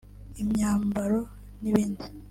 imyambaro 0.41 1.19
n’ibindi 1.61 2.03